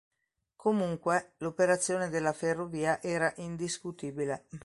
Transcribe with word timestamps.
Comunque, 0.55 1.33
l'operazione 1.37 2.09
della 2.09 2.33
ferrovia 2.33 3.03
era 3.03 3.31
indiscutibile. 3.35 4.45